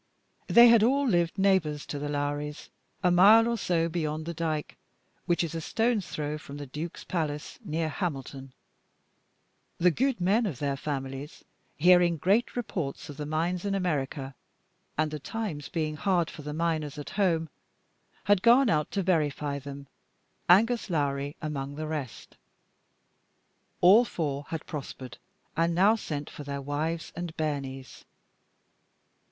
They 0.47 0.67
had 0.69 0.81
all 0.81 1.07
lived 1.07 1.37
neighbors 1.37 1.85
to 1.85 1.99
the 1.99 2.09
Lowries, 2.09 2.71
a 3.03 3.11
mile 3.11 3.47
or 3.47 3.55
so 3.55 3.87
beyond 3.87 4.25
the 4.25 4.33
dike 4.33 4.75
which 5.27 5.43
is 5.43 5.53
a 5.53 5.61
stone's 5.61 6.07
throw 6.07 6.39
from 6.39 6.57
the 6.57 6.65
duke's 6.65 7.03
palace, 7.03 7.59
near 7.63 7.87
Hamilton; 7.87 8.51
the 9.77 9.91
"gudemen" 9.91 10.47
of 10.47 10.57
their 10.57 10.75
families, 10.75 11.45
hearing 11.77 12.17
great 12.17 12.55
reports 12.55 13.09
of 13.09 13.17
the 13.17 13.27
mines 13.27 13.63
in 13.63 13.75
America, 13.75 14.33
and 14.97 15.11
the 15.11 15.19
times 15.19 15.69
being 15.69 15.97
hard 15.97 16.31
for 16.31 16.41
miners 16.51 16.97
at 16.97 17.11
home, 17.11 17.47
had 18.23 18.41
gone 18.41 18.71
out 18.71 18.89
to 18.89 19.03
verify 19.03 19.59
them, 19.59 19.85
Angus 20.49 20.89
Lowrie 20.89 21.35
among 21.43 21.75
the 21.75 21.85
rest. 21.85 22.37
All 23.81 24.03
four 24.03 24.45
had 24.47 24.65
prospered, 24.65 25.19
and 25.55 25.75
now 25.75 25.95
sent 25.95 26.27
for 26.27 26.43
their 26.43 26.59
wives 26.59 27.13
and 27.15 27.37
bairnies. 27.37 28.03